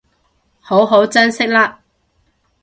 [0.59, 1.75] 好好珍惜喇